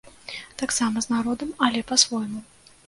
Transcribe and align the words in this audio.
Таксама 0.61 0.97
з 1.05 1.13
народам, 1.15 1.49
але 1.67 1.87
па-свойму! 1.93 2.39